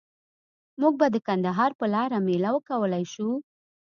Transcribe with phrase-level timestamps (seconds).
[0.81, 3.29] موږ به د کندهار په لاره میله وکولای شو؟